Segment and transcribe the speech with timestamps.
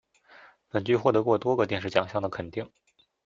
[0.69, 2.67] 本剧获得过多个电视奖项的肯定。